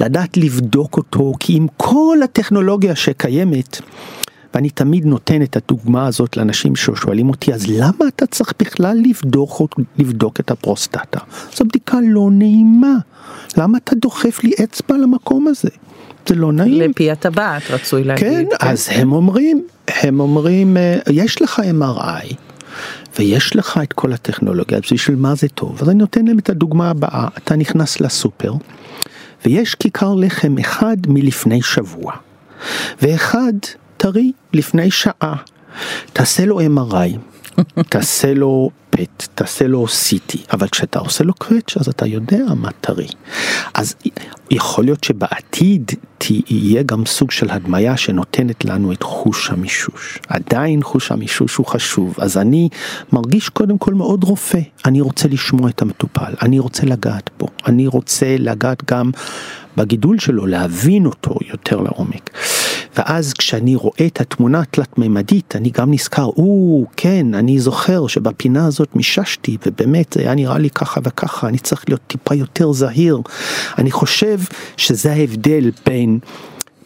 [0.00, 3.80] לדעת לבדוק אותו, כי עם כל הטכנולוגיה שקיימת,
[4.54, 9.62] ואני תמיד נותן את הדוגמה הזאת לאנשים ששואלים אותי, אז למה אתה צריך בכלל לבדוק,
[9.98, 11.18] לבדוק את הפרוסטטה?
[11.56, 12.94] זו בדיקה לא נעימה.
[13.56, 15.68] למה אתה דוחף לי אצבע למקום הזה?
[16.26, 16.90] זה לא נעים.
[16.90, 18.28] לפי הטבעת רצוי להגיד.
[18.28, 22.34] כן, כן, אז הם אומרים, הם אומרים, אה, יש לך MRI.
[23.18, 25.78] ויש לך את כל הטכנולוגיה, אז בשביל מה זה טוב?
[25.82, 28.52] אז אני נותן להם את הדוגמה הבאה, אתה נכנס לסופר,
[29.44, 32.12] ויש כיכר לחם אחד מלפני שבוע,
[33.02, 33.52] ואחד
[34.00, 35.34] טרי לפני שעה.
[36.12, 37.18] תעשה לו MRI,
[37.90, 42.70] תעשה לו פט, תעשה לו CT, אבל כשאתה עושה לו קווץ' אז אתה יודע מה
[42.80, 43.06] טרי.
[43.74, 43.94] אז
[44.50, 50.18] יכול להיות שבעתיד תהיה גם סוג של הדמיה שנותנת לנו את חוש המישוש.
[50.28, 52.68] עדיין חוש המישוש הוא חשוב, אז אני
[53.12, 54.60] מרגיש קודם כל מאוד רופא.
[54.84, 59.10] אני רוצה לשמוע את המטופל, אני רוצה לגעת בו, אני רוצה לגעת גם
[59.76, 62.30] בגידול שלו, להבין אותו יותר לעומק.
[62.96, 68.96] ואז כשאני רואה את התמונה התלת-ממדית, אני גם נזכר, או, כן, אני זוכר שבפינה הזאת
[68.96, 73.18] מיששתי, ובאמת זה היה נראה לי ככה וככה, אני צריך להיות טיפה יותר זהיר.
[73.78, 74.38] אני חושב
[74.76, 76.18] שזה ההבדל בין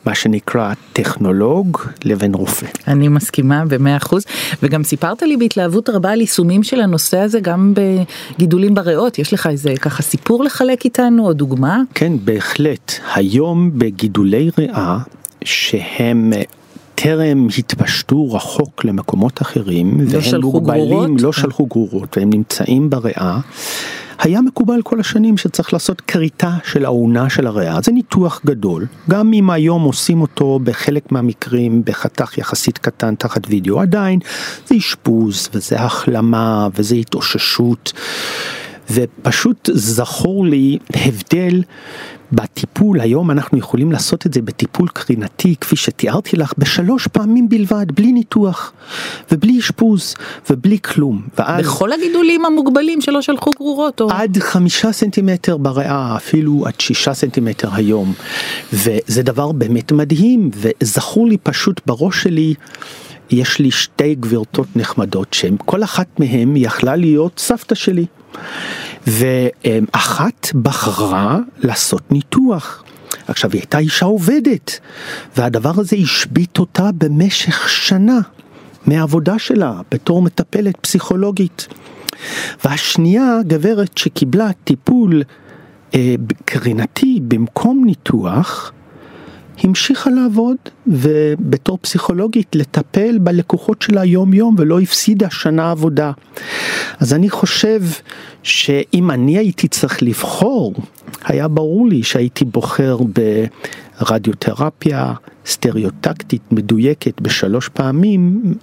[0.07, 2.67] מה שנקרא טכנולוג לבין רופא.
[2.89, 4.25] אני מסכימה במאה אחוז
[4.63, 9.47] וגם סיפרת לי בהתלהבות רבה על יישומים של הנושא הזה גם בגידולים בריאות יש לך
[9.47, 11.81] איזה ככה סיפור לחלק איתנו או דוגמה?
[11.95, 14.99] כן בהחלט היום בגידולי ריאה
[15.45, 16.33] שהם
[16.95, 23.39] טרם התפשטו רחוק למקומות אחרים לא והם מוגבלים, לא שלחו גרורות והם נמצאים בריאה.
[24.19, 29.33] היה מקובל כל השנים שצריך לעשות כריתה של האונה של הריאה, זה ניתוח גדול, גם
[29.33, 34.19] אם היום עושים אותו בחלק מהמקרים בחתך יחסית קטן תחת וידאו, עדיין
[34.67, 37.93] זה אשפוז וזה החלמה וזה התאוששות.
[38.91, 41.63] ופשוט זכור לי הבדל
[42.35, 47.87] בטיפול, היום אנחנו יכולים לעשות את זה בטיפול קרינתי, כפי שתיארתי לך, בשלוש פעמים בלבד,
[47.95, 48.73] בלי ניתוח,
[49.33, 50.15] ובלי אשפוז,
[50.51, 51.23] ובלי כלום.
[51.39, 51.65] ואז...
[51.65, 54.01] בכל הגידולים המוגבלים שלא שלחו גרורות?
[54.01, 54.11] או...
[54.11, 58.13] עד חמישה סנטימטר בריאה, אפילו עד שישה סנטימטר היום.
[58.73, 62.55] וזה דבר באמת מדהים, וזכור לי פשוט בראש שלי,
[63.35, 68.07] יש לי שתי גבירתות נחמדות, שכל אחת מהן יכלה להיות סבתא שלי.
[69.07, 72.85] ואחת בחרה לעשות ניתוח.
[73.29, 74.81] עכשיו היא הייתה אישה עובדת,
[75.37, 78.19] והדבר הזה השבית אותה במשך שנה
[78.87, 81.69] מהעבודה שלה בתור מטפלת פסיכולוגית.
[82.65, 85.23] והשנייה גברת שקיבלה טיפול
[85.95, 88.73] אה, קרינתי במקום ניתוח,
[89.59, 96.13] המשיכה לעבוד ובתור פסיכולוגית לטפל בלקוחות שלה יום יום ולא הפסידה שנה עבודה.
[97.01, 97.83] אז אני חושב
[98.43, 100.75] שאם אני הייתי צריך לבחור,
[101.25, 102.97] היה ברור לי שהייתי בוחר
[104.01, 105.15] ברדיותרפיה
[105.47, 108.55] סטריאוטקטית מדויקת בשלוש פעמים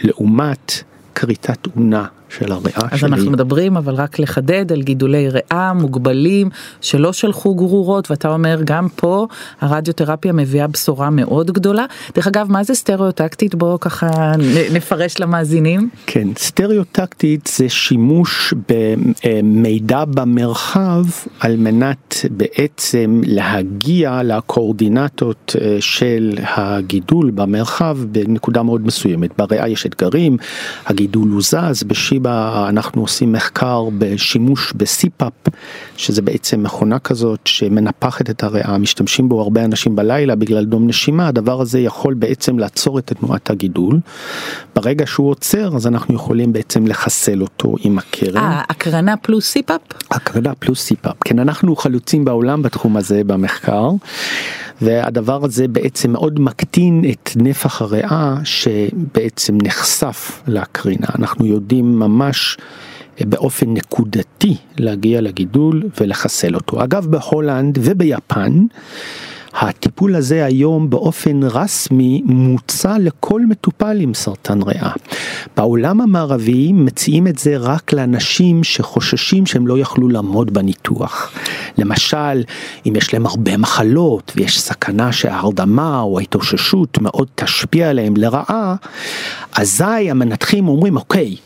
[0.00, 0.72] לעומת
[1.14, 2.06] כריתת אונה
[2.38, 2.98] של הריאה אז שלי.
[2.98, 8.60] אז אנחנו מדברים אבל רק לחדד על גידולי ריאה מוגבלים שלא שלחו גרורות ואתה אומר
[8.64, 9.26] גם פה
[9.60, 11.84] הרדיותרפיה מביאה בשורה מאוד גדולה.
[12.14, 14.32] דרך אגב מה זה סטריאוטקטית בוא ככה
[14.72, 15.88] נפרש למאזינים.
[16.06, 21.04] כן סטריאוטקטית זה שימוש במידע במרחב
[21.40, 29.30] על מנת בעצם להגיע לקואורדינטות אה, של הגידול במרחב בנקודה מאוד מסוימת.
[29.38, 30.36] בריאה יש אתגרים,
[30.86, 35.32] הגידול הוא זז, בשיב בשיבא אנחנו עושים מחקר בשימוש בסיפאפ,
[35.96, 41.28] שזה בעצם מכונה כזאת שמנפחת את הריאה, משתמשים בו הרבה אנשים בלילה בגלל דום נשימה,
[41.28, 44.00] הדבר הזה יכול בעצם לעצור את תנועת הגידול.
[44.76, 48.36] ברגע שהוא עוצר אז אנחנו יכולים בעצם לחסל אותו עם הקרן.
[48.36, 49.80] אה, הקרנה פלוס CPAP?
[50.10, 53.90] הקרנה פלוס CPAP, כן אנחנו חלוצים בעולם בתחום הזה במחקר.
[54.82, 61.06] והדבר הזה בעצם מאוד מקטין את נפח הריאה שבעצם נחשף לקרינה.
[61.18, 62.58] אנחנו יודעים ממש
[63.20, 66.84] באופן נקודתי להגיע לגידול ולחסל אותו.
[66.84, 68.64] אגב בהולנד וביפן
[69.54, 74.92] הטיפול הזה היום באופן רסמי מוצע לכל מטופל עם סרטן ריאה.
[75.56, 81.32] בעולם המערבי מציעים את זה רק לאנשים שחוששים שהם לא יכלו לעמוד בניתוח.
[81.78, 82.42] למשל,
[82.86, 88.74] אם יש להם הרבה מחלות ויש סכנה שההרדמה או ההתאוששות מאוד תשפיע עליהם לרעה,
[89.52, 91.36] אזי המנתחים אומרים אוקיי,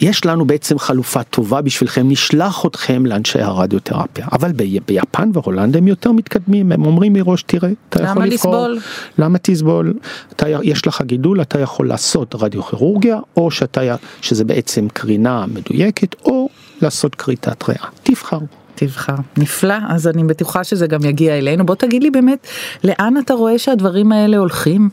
[0.00, 4.26] יש לנו בעצם חלופה טובה בשבילכם, נשלח אתכם לאנשי הרדיותרפיה.
[4.32, 8.54] אבל ב- ביפן והולנד הם יותר מתקדמים, הם אומרים מראש, תראה, אתה יכול לבחור.
[8.54, 8.78] למה לסבול?
[9.18, 9.94] למה תסבול?
[10.32, 13.80] אתה, יש לך גידול, אתה יכול לעשות רדיוכירורגיה, או שאתה,
[14.20, 16.48] שזה בעצם קרינה מדויקת, או
[16.82, 17.84] לעשות כריתת ריאה.
[18.02, 18.38] תבחר.
[18.74, 19.14] תבחר.
[19.36, 21.66] נפלא, אז אני בטוחה שזה גם יגיע אלינו.
[21.66, 22.46] בוא תגיד לי באמת,
[22.84, 24.88] לאן אתה רואה שהדברים האלה הולכים?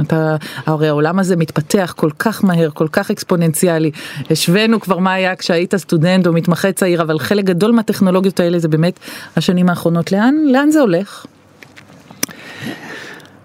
[0.00, 3.90] אתה, הרי העולם הזה מתפתח כל כך מהר, כל כך אקספוננציאלי.
[4.30, 8.68] השווינו כבר מה היה כשהיית סטודנט או מתמחה צעיר, אבל חלק גדול מהטכנולוגיות האלה זה
[8.68, 9.00] באמת
[9.36, 10.12] השנים האחרונות.
[10.12, 11.26] לאן, לאן זה הולך?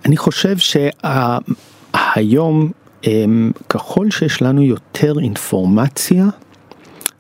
[0.06, 2.72] אני חושב שהיום,
[3.08, 6.26] אמ, ככל שיש לנו יותר אינפורמציה,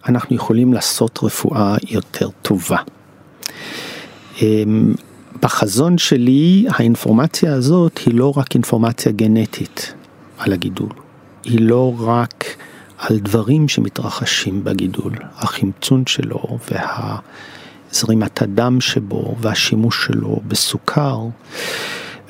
[0.07, 2.77] אנחנו יכולים לעשות רפואה יותר טובה.
[5.41, 9.93] בחזון שלי האינפורמציה הזאת היא לא רק אינפורמציה גנטית
[10.37, 10.89] על הגידול,
[11.43, 12.45] היא לא רק
[12.97, 16.57] על דברים שמתרחשים בגידול, החמצון שלו
[17.91, 21.19] והזרימת הדם שבו והשימוש שלו בסוכר.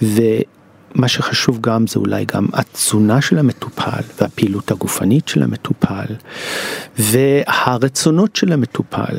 [0.01, 6.15] ומה שחשוב גם זה אולי גם התזונה של המטופל והפעילות הגופנית של המטופל
[6.99, 9.17] והרצונות של המטופל.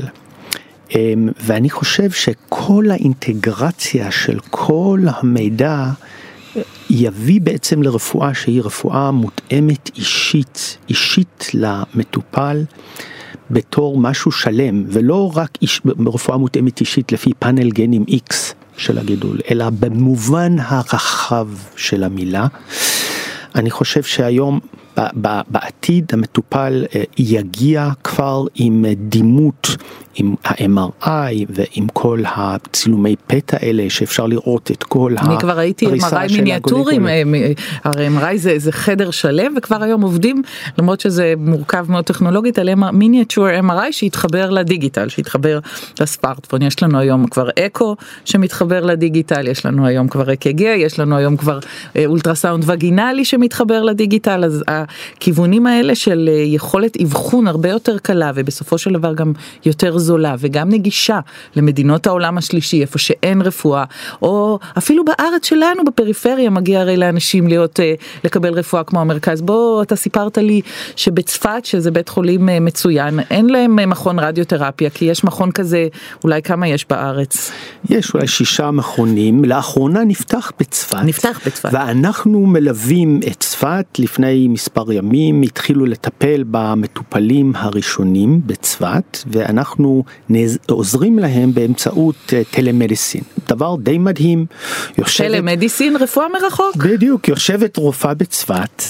[0.95, 5.87] אמ, ואני חושב שכל האינטגרציה של כל המידע
[6.91, 12.65] יביא בעצם לרפואה שהיא רפואה מותאמת אישית, אישית למטופל.
[13.51, 18.35] בתור משהו שלם ולא רק איש, רפואה מותאמת אישית לפי פאנל גנים X
[18.77, 22.47] של הגידול אלא במובן הרחב של המילה.
[23.55, 24.61] אני חושב שהיום
[25.47, 29.77] בעתיד המטופל אה, יגיע כבר עם דימות,
[30.15, 36.33] עם ה-MRI ועם כל הצילומי פתע האלה שאפשר לראות את כל אני כבר ראיתי MRI
[36.33, 37.23] מיניאטורים, אה,
[37.85, 40.43] הרי MRI זה, זה חדר שלם וכבר היום עובדים,
[40.79, 45.59] למרות שזה מורכב מאוד טכנולוגית, על מיניאטור MRI שהתחבר לדיגיטל, שהתחבר
[46.01, 51.17] לספארטפון, יש לנו היום כבר אקו שמתחבר לדיגיטל, יש לנו היום כבר אק"ג, יש לנו
[51.17, 51.59] היום כבר
[51.97, 54.65] אה, אולטרסאונד וגינלי שמתחבר לדיגיטל, אז
[55.17, 59.33] הכיוונים האלה של אה, יכולת אבחון הרבה יותר קלה ובסופו של דבר גם
[59.65, 61.21] יותר זולה וגם נגישה
[61.57, 63.85] למדינות העולם השלישי איפה שאין רפואה
[64.23, 69.83] או אפילו בארץ שלנו בפריפריה מגיע הרי לאנשים להיות אה, לקבל רפואה כמו המרכז בוא
[69.83, 70.61] אתה סיפרת לי
[70.97, 75.89] שבצפת שזה בית חולים מצוין אין להם מכון רדיותרפיה כי יש מכון כזה
[76.25, 77.51] אולי כמה יש בארץ.
[77.91, 80.99] יש אולי שישה מכונים לאחרונה נפתח בצפת.
[81.05, 81.71] נפתח בצפת.
[81.73, 90.59] ואנחנו מלווים את צפת לפני מספר ימים התחילו לטפל במטופלים הראשונים בצפת ואנחנו נז...
[90.69, 94.47] עוזרים להם באמצעות טלמדיסין אה, דבר די מדהים.
[94.99, 95.27] יושבת...
[95.27, 96.77] טלמדיסין רפואה מרחוק.
[96.77, 98.83] בדיוק יושבת רופאה בצפת.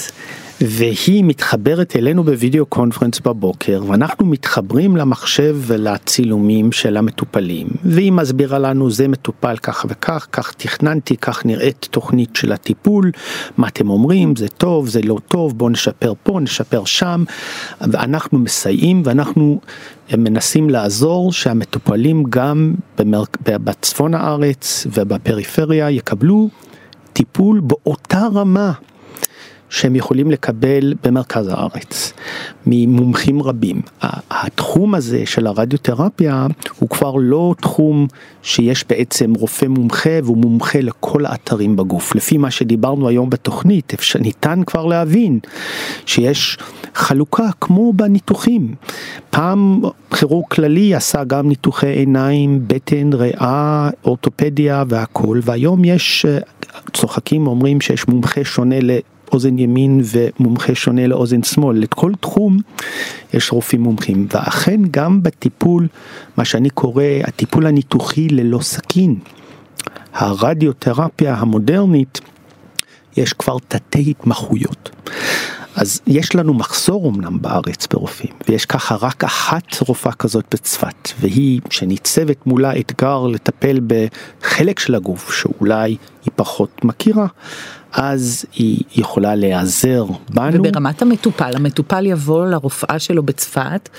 [0.61, 7.67] והיא מתחברת אלינו בווידאו קונפרנס בבוקר ואנחנו מתחברים למחשב ולצילומים של המטופלים.
[7.83, 13.11] והיא מסבירה לנו זה מטופל כך וכך כך תכננתי כך נראית תוכנית של הטיפול
[13.57, 17.23] מה אתם אומרים זה טוב זה לא טוב בוא נשפר פה נשפר שם.
[17.81, 19.59] ואנחנו מסייעים ואנחנו
[20.17, 23.23] מנסים לעזור שהמטופלים גם במר...
[23.47, 26.49] בצפון הארץ ובפריפריה יקבלו
[27.13, 28.71] טיפול באותה רמה
[29.73, 32.13] שהם יכולים לקבל במרכז הארץ
[32.65, 33.81] ממומחים רבים.
[34.31, 36.47] התחום הזה של הרדיותרפיה
[36.79, 38.07] הוא כבר לא תחום
[38.43, 42.15] שיש בעצם רופא מומחה והוא מומחה לכל האתרים בגוף.
[42.15, 45.39] לפי מה שדיברנו היום בתוכנית, ניתן כבר להבין
[46.05, 46.57] שיש
[46.95, 48.75] חלוקה כמו בניתוחים.
[49.29, 49.81] פעם
[50.15, 56.39] כירורג כללי עשה גם ניתוחי עיניים, בטן, ריאה, אורתופדיה והכל, והיום יש, אה,
[56.93, 58.79] צוחקים אומרים שיש מומחה שונה
[59.33, 62.57] אוזן ימין ומומחה שונה לאוזן שמאל, לכל תחום
[63.33, 65.87] יש רופאים מומחים, ואכן גם בטיפול,
[66.37, 69.15] מה שאני קורא הטיפול הניתוחי ללא סכין,
[70.13, 72.21] הרדיותרפיה המודרנית,
[73.17, 74.89] יש כבר תתי התמחויות.
[75.75, 81.61] אז יש לנו מחסור אמנם בארץ ברופאים, ויש ככה רק אחת רופאה כזאת בצפת, והיא
[81.69, 87.27] שניצבת מולה אתגר לטפל בחלק של הגוף שאולי היא פחות מכירה,
[87.93, 90.59] אז היא יכולה להיעזר בנו.
[90.59, 93.89] וברמת המטופל, המטופל יבוא לרופאה שלו בצפת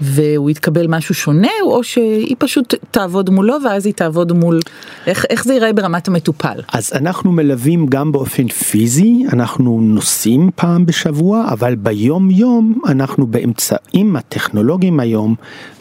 [0.00, 4.60] והוא יתקבל משהו שונה או שהיא פשוט תעבוד מולו ואז היא תעבוד מול,
[5.06, 6.60] איך, איך זה ייראה ברמת המטופל?
[6.72, 14.16] אז אנחנו מלווים גם באופן פיזי, אנחנו נוסעים פעם בשבוע, אבל ביום יום אנחנו באמצעים
[14.16, 15.34] הטכנולוגיים היום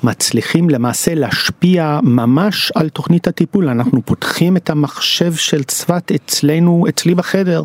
[0.04, 7.16] מצליחים למעשה להשפיע ממש על תוכנית הטיפול, אנחנו פותחים את המחשב של צפת אצלנו, אצלי
[7.16, 7.64] בחדר.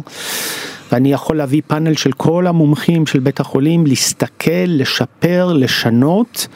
[0.92, 6.46] ואני יכול להביא פאנל של כל המומחים של בית החולים, להסתכל, לשפר, לשנות.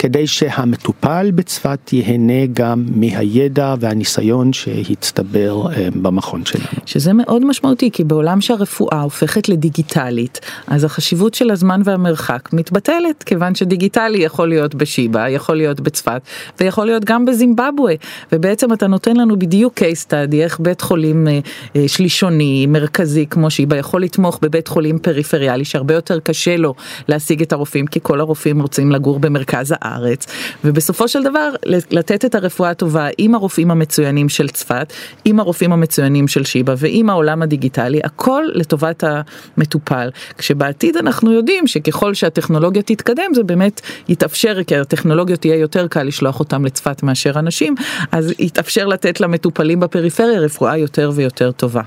[0.00, 6.66] כדי שהמטופל בצפת ייהנה גם מהידע והניסיון שהצטבר אה, במכון שלנו.
[6.86, 13.54] שזה מאוד משמעותי כי בעולם שהרפואה הופכת לדיגיטלית אז החשיבות של הזמן והמרחק מתבטלת כיוון
[13.54, 16.22] שדיגיטלי יכול להיות בשיבא, יכול להיות בצפת
[16.60, 17.94] ויכול להיות גם בזימבבואה
[18.32, 21.38] ובעצם אתה נותן לנו בדיוק case study איך בית חולים אה,
[21.76, 26.74] אה, שלישוני מרכזי כמו שיבא יכול לתמוך בבית חולים פריפריאלי שהרבה יותר קשה לו
[27.08, 29.89] להשיג את הרופאים כי כל הרופאים רוצים לגור במרכז הארץ.
[29.90, 30.26] בארץ
[30.64, 31.50] ובסופו של דבר
[31.90, 34.92] לתת את הרפואה הטובה עם הרופאים המצוינים של צפת,
[35.24, 40.10] עם הרופאים המצוינים של שיבא ועם העולם הדיגיטלי, הכל לטובת המטופל.
[40.38, 46.40] כשבעתיד אנחנו יודעים שככל שהטכנולוגיה תתקדם זה באמת יתאפשר, כי הטכנולוגיות תהיה יותר קל לשלוח
[46.40, 47.74] אותם לצפת מאשר אנשים,
[48.12, 51.82] אז יתאפשר לתת למטופלים בפריפריה רפואה יותר ויותר טובה.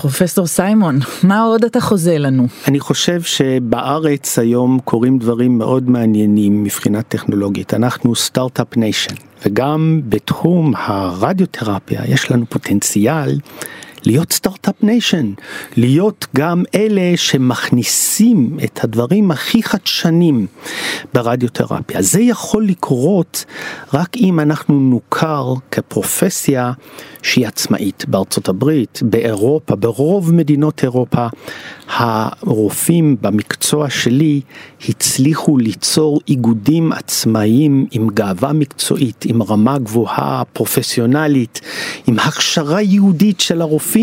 [0.00, 2.46] פרופסור סיימון, מה עוד אתה חוזה לנו?
[2.68, 7.74] אני חושב שבארץ היום קורים דברים מאוד מעניינים מבחינה טכנולוגית.
[7.74, 9.14] אנחנו start-up nation,
[9.46, 13.38] וגם בתחום הרדיותרפיה יש לנו פוטנציאל
[14.08, 15.32] להיות start-up nation,
[15.76, 20.46] להיות גם אלה שמכניסים את הדברים הכי חדשנים
[21.14, 22.02] ברדיותרפיה.
[22.02, 23.44] זה יכול לקרות
[23.94, 26.72] רק אם אנחנו נוכר כפרופסיה
[27.22, 31.26] שהיא עצמאית בארצות הברית, באירופה, ברוב מדינות אירופה,
[31.88, 34.40] הרופאים במקצוע שלי
[34.88, 41.60] הצליחו ליצור איגודים עצמאיים עם גאווה מקצועית, עם רמה גבוהה, פרופסיונלית,
[42.06, 43.97] עם הכשרה יהודית של הרופאים.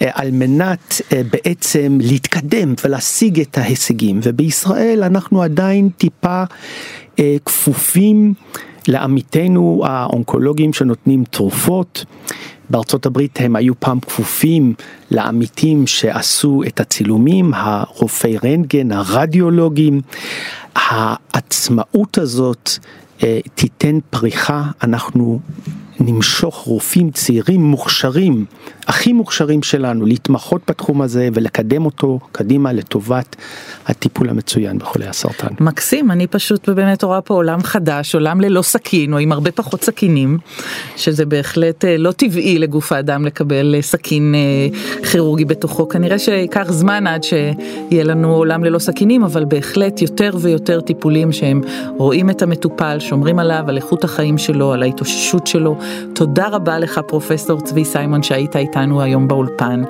[0.00, 1.00] על מנת
[1.30, 6.42] בעצם להתקדם ולהשיג את ההישגים ובישראל אנחנו עדיין טיפה
[7.44, 8.34] כפופים
[8.88, 12.04] לעמיתינו האונקולוגים שנותנים תרופות.
[12.70, 14.74] בארצות הברית הם היו פעם כפופים
[15.10, 20.00] לעמיתים שעשו את הצילומים, הרופאי רנטגן, הרדיולוגים.
[20.74, 22.70] העצמאות הזאת
[23.22, 25.40] אה, תיתן פריחה, אנחנו
[26.00, 28.44] נמשוך רופאים צעירים מוכשרים,
[28.86, 33.36] הכי מוכשרים שלנו, להתמחות בתחום הזה ולקדם אותו קדימה לטובת
[33.86, 35.54] הטיפול המצוין בחולי הסרטן.
[35.60, 39.84] מקסים, אני פשוט באמת רואה פה עולם חדש, עולם ללא סכין או עם הרבה פחות
[39.84, 40.38] סכינים,
[40.96, 44.78] שזה בהחלט אה, לא טבעי לגוף האדם לקבל אה, סכין אה,
[45.10, 50.80] כירורגי בתוכו, כנראה שייקח זמן עד שיהיה לנו עולם ללא סכינים, אבל בהחלט יותר ויותר
[50.80, 51.60] טיפולים שהם
[51.96, 55.78] רואים את המטופל, שומרים עליו, על איכות החיים שלו, על ההתאוששות שלו.
[56.14, 59.82] תודה רבה לך פרופסור צבי סיימון שהיית איתנו היום באולפן.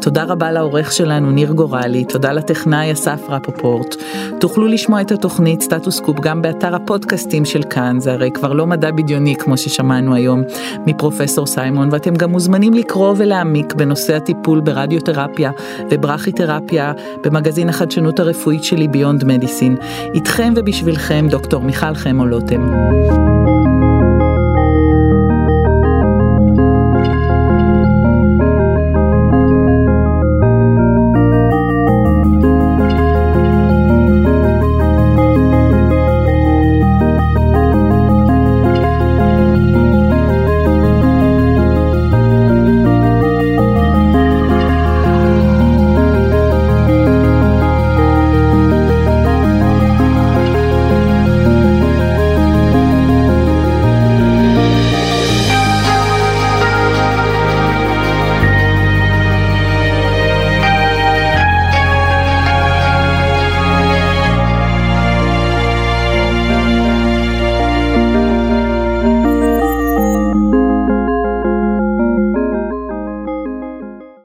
[0.00, 3.96] תודה רבה לעורך שלנו ניר גורלי, תודה לטכנאי אסף רפופורט.
[4.40, 8.66] תוכלו לשמוע את התוכנית סטטוס קופ גם באתר הפודקאסטים של כאן, זה הרי כבר לא
[8.66, 10.42] מדע בדיוני כמו ששמענו היום
[10.86, 15.50] מפרופסור סיימון, ואתם גם מוזמנים לקרוא ולהעמיק בנושא הטיפול ברדיותרפיה
[15.90, 16.92] וברכיתרפיה
[17.24, 19.76] במגזין החדשנות הרפואית שלי ביונד מדיסין.
[20.14, 22.72] איתכם ובשבילכם דוקטור מיכל חמו לוטם.